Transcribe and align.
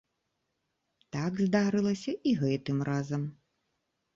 Так 1.17 1.31
здарылася 1.45 2.11
і 2.31 2.33
гэтым 2.41 2.77
разам. 2.91 3.21